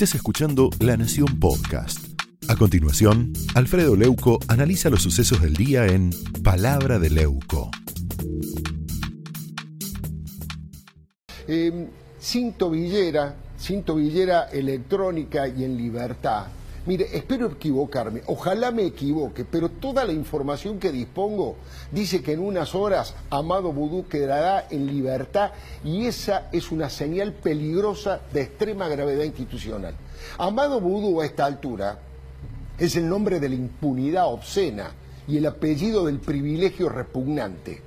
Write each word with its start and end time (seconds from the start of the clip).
Estás 0.00 0.14
escuchando 0.14 0.70
La 0.80 0.96
Nación 0.96 1.38
Podcast. 1.38 2.18
A 2.48 2.56
continuación, 2.56 3.34
Alfredo 3.54 3.96
Leuco 3.96 4.38
analiza 4.48 4.88
los 4.88 5.02
sucesos 5.02 5.42
del 5.42 5.52
día 5.52 5.84
en 5.88 6.08
Palabra 6.42 6.98
de 6.98 7.10
Leuco. 7.10 7.70
Sin 12.18 12.54
tobillera, 12.54 13.36
sin 13.58 13.82
electrónica 14.50 15.46
y 15.46 15.64
en 15.64 15.76
libertad. 15.76 16.46
Mire, 16.86 17.08
espero 17.12 17.48
equivocarme, 17.48 18.22
ojalá 18.26 18.70
me 18.70 18.86
equivoque, 18.86 19.44
pero 19.44 19.68
toda 19.68 20.02
la 20.04 20.14
información 20.14 20.78
que 20.78 20.90
dispongo 20.90 21.56
dice 21.92 22.22
que 22.22 22.32
en 22.32 22.40
unas 22.40 22.74
horas 22.74 23.14
Amado 23.28 23.70
Vudú 23.70 24.08
quedará 24.08 24.66
en 24.70 24.86
libertad 24.86 25.50
y 25.84 26.06
esa 26.06 26.48
es 26.52 26.72
una 26.72 26.88
señal 26.88 27.34
peligrosa 27.34 28.20
de 28.32 28.42
extrema 28.42 28.88
gravedad 28.88 29.24
institucional. 29.24 29.94
Amado 30.38 30.80
Vudú 30.80 31.20
a 31.20 31.26
esta 31.26 31.44
altura 31.44 31.98
es 32.78 32.96
el 32.96 33.06
nombre 33.06 33.40
de 33.40 33.50
la 33.50 33.56
impunidad 33.56 34.32
obscena 34.32 34.92
y 35.28 35.36
el 35.36 35.44
apellido 35.44 36.06
del 36.06 36.18
privilegio 36.18 36.88
repugnante. 36.88 37.82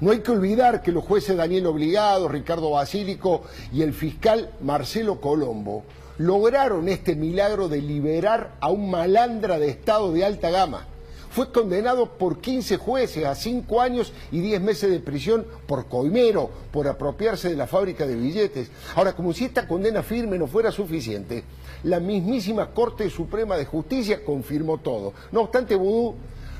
No 0.00 0.10
hay 0.10 0.20
que 0.20 0.32
olvidar 0.32 0.82
que 0.82 0.90
los 0.90 1.04
jueces 1.04 1.36
Daniel 1.36 1.66
Obligado, 1.66 2.26
Ricardo 2.26 2.70
Basílico 2.70 3.42
y 3.72 3.82
el 3.82 3.94
fiscal 3.94 4.50
Marcelo 4.60 5.20
Colombo 5.20 5.84
lograron 6.18 6.88
este 6.88 7.16
milagro 7.16 7.68
de 7.68 7.82
liberar 7.82 8.56
a 8.60 8.70
un 8.70 8.90
malandra 8.90 9.58
de 9.58 9.68
Estado 9.68 10.12
de 10.12 10.24
alta 10.24 10.50
gama. 10.50 10.86
Fue 11.30 11.50
condenado 11.50 12.10
por 12.10 12.40
15 12.40 12.76
jueces 12.76 13.24
a 13.24 13.34
5 13.34 13.80
años 13.80 14.12
y 14.30 14.40
10 14.40 14.60
meses 14.60 14.88
de 14.88 15.00
prisión 15.00 15.44
por 15.66 15.86
coimero, 15.86 16.48
por 16.70 16.86
apropiarse 16.86 17.48
de 17.48 17.56
la 17.56 17.66
fábrica 17.66 18.06
de 18.06 18.14
billetes. 18.14 18.70
Ahora, 18.94 19.14
como 19.14 19.32
si 19.32 19.46
esta 19.46 19.66
condena 19.66 20.04
firme 20.04 20.38
no 20.38 20.46
fuera 20.46 20.70
suficiente, 20.70 21.42
la 21.82 21.98
mismísima 21.98 22.70
Corte 22.70 23.10
Suprema 23.10 23.56
de 23.56 23.64
Justicia 23.64 24.24
confirmó 24.24 24.78
todo. 24.78 25.12
No 25.32 25.40
obstante, 25.40 25.74
Vudú 25.74 26.14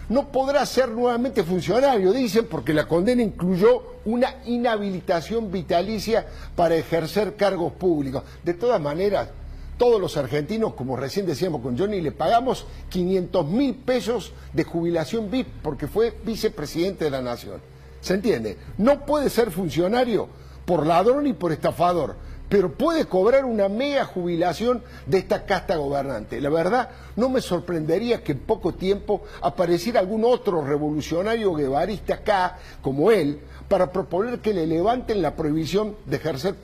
no 0.08 0.28
podrá 0.32 0.66
ser 0.66 0.88
nuevamente 0.88 1.44
funcionario, 1.44 2.12
dicen, 2.12 2.46
porque 2.46 2.74
la 2.74 2.86
condena 2.86 3.22
incluyó 3.22 3.82
una 4.04 4.34
inhabilitación 4.44 5.50
vitalicia 5.50 6.26
para 6.56 6.74
ejercer 6.74 7.36
cargos 7.36 7.72
públicos. 7.72 8.22
De 8.42 8.54
todas 8.54 8.80
maneras, 8.80 9.28
todos 9.76 10.00
los 10.00 10.16
argentinos, 10.16 10.74
como 10.74 10.96
recién 10.96 11.26
decíamos 11.26 11.60
con 11.60 11.78
Johnny, 11.78 12.00
le 12.00 12.12
pagamos 12.12 12.66
500 12.90 13.46
mil 13.46 13.74
pesos 13.74 14.32
de 14.52 14.64
jubilación 14.64 15.30
VIP 15.30 15.48
porque 15.62 15.88
fue 15.88 16.16
vicepresidente 16.24 17.04
de 17.04 17.10
la 17.10 17.22
Nación. 17.22 17.60
¿Se 18.00 18.14
entiende? 18.14 18.56
No 18.78 19.04
puede 19.04 19.30
ser 19.30 19.50
funcionario 19.50 20.28
por 20.64 20.86
ladrón 20.86 21.26
y 21.26 21.32
por 21.32 21.52
estafador, 21.52 22.16
pero 22.48 22.72
puede 22.72 23.06
cobrar 23.06 23.44
una 23.44 23.68
mega 23.68 24.04
jubilación 24.04 24.82
de 25.06 25.18
esta 25.18 25.44
casta 25.44 25.76
gobernante. 25.76 26.40
La 26.40 26.50
verdad, 26.50 26.90
no 27.16 27.28
me 27.28 27.40
sorprendería 27.40 28.22
que 28.22 28.32
en 28.32 28.40
poco 28.40 28.74
tiempo 28.74 29.22
apareciera 29.40 30.00
algún 30.00 30.24
otro 30.24 30.64
revolucionario 30.64 31.54
guevarista 31.54 32.14
acá, 32.14 32.58
como 32.82 33.10
él, 33.10 33.40
para 33.68 33.90
proponer 33.90 34.40
que 34.40 34.52
le 34.52 34.66
levanten 34.66 35.22
la 35.22 35.34
prohibición 35.34 35.96
de 36.06 36.16
ejercer 36.16 36.56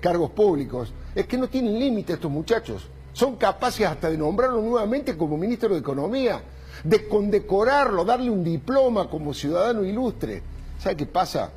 cargos 0.00 0.30
públicos. 0.30 0.92
Es 1.14 1.26
que 1.26 1.38
no 1.38 1.48
tienen 1.48 1.78
límite 1.78 2.12
estos 2.12 2.30
muchachos. 2.30 2.86
Son 3.12 3.36
capaces 3.36 3.86
hasta 3.86 4.10
de 4.10 4.18
nombrarlo 4.18 4.60
nuevamente 4.60 5.16
como 5.16 5.36
ministro 5.36 5.70
de 5.70 5.80
Economía, 5.80 6.40
de 6.84 7.08
condecorarlo, 7.08 8.04
darle 8.04 8.30
un 8.30 8.44
diploma 8.44 9.08
como 9.08 9.34
ciudadano 9.34 9.82
ilustre. 9.82 10.42
¿Sabe 10.78 10.96
qué 10.96 11.06
pasa? 11.06 11.50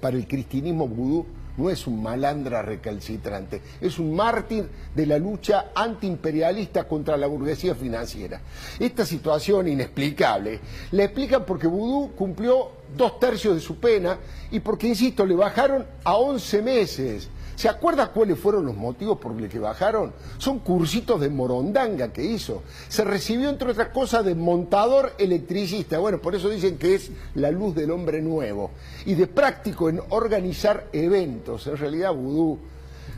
Para 0.00 0.16
el 0.16 0.26
cristianismo 0.26 0.88
vudú 0.88 1.26
no 1.60 1.68
es 1.68 1.86
un 1.86 2.02
malandra 2.02 2.62
recalcitrante, 2.62 3.60
es 3.80 3.98
un 3.98 4.16
mártir 4.16 4.68
de 4.94 5.04
la 5.04 5.18
lucha 5.18 5.66
antiimperialista 5.74 6.84
contra 6.88 7.18
la 7.18 7.26
burguesía 7.26 7.74
financiera. 7.74 8.40
Esta 8.78 9.04
situación 9.04 9.68
inexplicable 9.68 10.60
la 10.92 11.04
explican 11.04 11.44
porque 11.44 11.66
Vudú 11.66 12.12
cumplió 12.16 12.70
dos 12.96 13.20
tercios 13.20 13.54
de 13.54 13.60
su 13.60 13.76
pena 13.76 14.18
y 14.50 14.60
porque, 14.60 14.88
insisto, 14.88 15.26
le 15.26 15.34
bajaron 15.34 15.84
a 16.02 16.14
11 16.14 16.62
meses 16.62 17.28
¿Se 17.60 17.68
acuerda 17.68 18.10
cuáles 18.10 18.38
fueron 18.38 18.64
los 18.64 18.74
motivos 18.74 19.18
por 19.18 19.38
los 19.38 19.50
que 19.50 19.58
bajaron? 19.58 20.14
Son 20.38 20.60
cursitos 20.60 21.20
de 21.20 21.28
morondanga 21.28 22.10
que 22.10 22.24
hizo. 22.24 22.62
Se 22.88 23.04
recibió, 23.04 23.50
entre 23.50 23.72
otras 23.72 23.88
cosas, 23.88 24.24
de 24.24 24.34
montador 24.34 25.12
electricista. 25.18 25.98
Bueno, 25.98 26.22
por 26.22 26.34
eso 26.34 26.48
dicen 26.48 26.78
que 26.78 26.94
es 26.94 27.10
la 27.34 27.50
luz 27.50 27.74
del 27.74 27.90
hombre 27.90 28.22
nuevo. 28.22 28.70
Y 29.04 29.12
de 29.12 29.26
práctico 29.26 29.90
en 29.90 30.00
organizar 30.08 30.86
eventos. 30.94 31.66
En 31.66 31.76
realidad, 31.76 32.14
Vudú, 32.14 32.58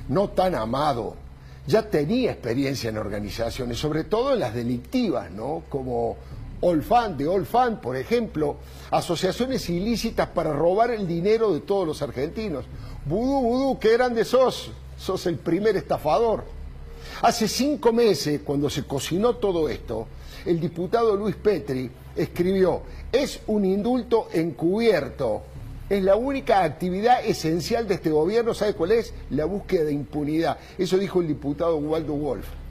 no 0.08 0.30
tan 0.30 0.56
amado, 0.56 1.14
ya 1.68 1.88
tenía 1.88 2.32
experiencia 2.32 2.90
en 2.90 2.98
organizaciones, 2.98 3.78
sobre 3.78 4.02
todo 4.02 4.32
en 4.32 4.40
las 4.40 4.54
delictivas, 4.54 5.30
¿no? 5.30 5.62
Como 5.68 6.16
Olfan, 6.64 7.16
de 7.16 7.26
Olfan, 7.26 7.80
por 7.80 7.96
ejemplo, 7.96 8.56
asociaciones 8.92 9.68
ilícitas 9.68 10.28
para 10.28 10.52
robar 10.52 10.92
el 10.92 11.08
dinero 11.08 11.52
de 11.52 11.60
todos 11.60 11.84
los 11.86 12.02
argentinos. 12.02 12.64
Vudú, 13.04 13.40
vudú, 13.42 13.78
qué 13.80 13.92
grande 13.94 14.24
sos, 14.24 14.70
sos 14.96 15.26
el 15.26 15.38
primer 15.38 15.76
estafador. 15.76 16.44
Hace 17.20 17.48
cinco 17.48 17.92
meses, 17.92 18.42
cuando 18.44 18.70
se 18.70 18.84
cocinó 18.84 19.34
todo 19.36 19.68
esto, 19.68 20.06
el 20.46 20.60
diputado 20.60 21.16
Luis 21.16 21.34
Petri 21.34 21.90
escribió, 22.14 22.82
es 23.10 23.40
un 23.48 23.64
indulto 23.64 24.28
encubierto. 24.32 25.42
Es 25.90 26.02
la 26.04 26.14
única 26.14 26.62
actividad 26.62 27.24
esencial 27.26 27.88
de 27.88 27.94
este 27.94 28.10
gobierno, 28.10 28.54
¿sabe 28.54 28.74
cuál 28.74 28.92
es? 28.92 29.12
La 29.30 29.46
búsqueda 29.46 29.84
de 29.84 29.92
impunidad. 29.92 30.58
Eso 30.78 30.96
dijo 30.96 31.20
el 31.20 31.26
diputado 31.26 31.76
Waldo 31.78 32.12
Wolf 32.12 32.61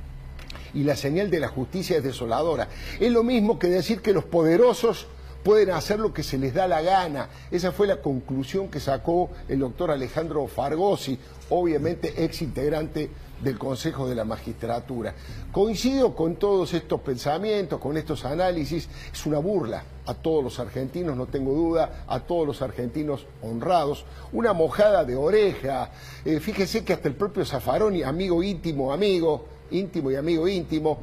y 0.74 0.84
la 0.84 0.96
señal 0.96 1.30
de 1.30 1.40
la 1.40 1.48
justicia 1.48 1.98
es 1.98 2.04
desoladora. 2.04 2.68
Es 3.00 3.12
lo 3.12 3.24
mismo 3.24 3.60
que 3.60 3.68
decir 3.68 4.02
que 4.02 4.14
los 4.14 4.24
poderosos 4.24 5.08
pueden 5.44 5.72
hacer 5.72 6.00
lo 6.00 6.14
que 6.14 6.24
se 6.24 6.38
les 6.38 6.54
da 6.54 6.68
la 6.68 6.82
gana. 6.82 7.30
Esa 7.50 7.72
fue 7.72 7.88
la 7.88 8.02
conclusión 8.02 8.70
que 8.70 8.80
sacó 8.80 9.30
el 9.48 9.60
doctor 9.60 9.92
Alejandro 9.92 10.48
Fargosi, 10.48 11.18
obviamente 11.50 12.24
ex 12.24 12.42
integrante 12.42 13.10
del 13.44 13.58
Consejo 13.58 14.08
de 14.08 14.16
la 14.16 14.24
Magistratura. 14.24 15.16
Coincido 15.52 16.16
con 16.16 16.36
todos 16.36 16.74
estos 16.74 17.02
pensamientos, 17.02 17.80
con 17.80 17.98
estos 17.98 18.24
análisis, 18.24 18.88
es 19.12 19.26
una 19.26 19.40
burla 19.40 19.84
a 20.06 20.14
todos 20.14 20.44
los 20.44 20.60
argentinos, 20.60 21.18
no 21.18 21.26
tengo 21.26 21.54
duda, 21.54 22.06
a 22.08 22.20
todos 22.20 22.46
los 22.46 22.62
argentinos 22.62 23.26
honrados, 23.42 24.06
una 24.32 24.54
mojada 24.54 25.04
de 25.06 25.16
oreja. 25.16 25.90
Eh, 26.24 26.40
fíjese 26.40 26.84
que 26.84 26.94
hasta 26.94 27.08
el 27.08 27.16
propio 27.16 27.44
Zaffaroni, 27.46 28.04
amigo 28.04 28.44
íntimo, 28.44 28.94
amigo, 28.94 29.46
íntimo 29.72 30.12
y 30.12 30.16
amigo 30.16 30.48
íntimo, 30.48 31.00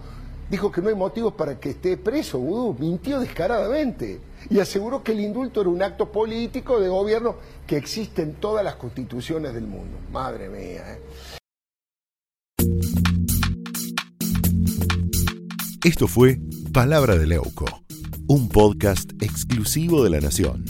dijo 0.51 0.71
que 0.71 0.81
no 0.81 0.89
hay 0.89 0.95
motivos 0.95 1.35
para 1.35 1.59
que 1.59 1.71
esté 1.71 1.97
preso. 1.97 2.39
Mintió 2.79 3.21
descaradamente 3.21 4.21
y 4.51 4.61
aseguró 4.61 5.03
que 5.03 5.13
el 5.13 5.21
indulto 5.21 5.61
era 5.61 5.71
un 5.71 5.83
acto 5.83 6.11
político 6.11 6.81
de 6.81 6.89
gobierno 6.89 7.37
que 7.67 7.77
existe 7.77 8.23
en 8.23 8.35
todas 8.35 8.65
las 8.65 8.77
constituciones 8.77 9.55
del 9.55 9.67
mundo. 9.67 9.99
Madre 10.13 10.49
mía. 10.49 10.95
¿eh? 10.95 11.01
Esto 15.85 16.09
fue 16.09 16.39
Palabra 16.73 17.17
de 17.17 17.27
Leuco, 17.27 17.67
un 18.27 18.49
podcast 18.49 19.13
exclusivo 19.23 20.03
de 20.03 20.11
La 20.11 20.21
Nación. 20.21 20.65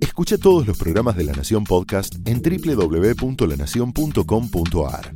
Escucha 0.00 0.38
todos 0.38 0.66
los 0.66 0.78
programas 0.78 1.16
de 1.16 1.24
La 1.24 1.32
Nación 1.32 1.64
Podcast 1.64 2.14
en 2.26 2.40
www.lanacion.com.ar. 2.40 5.15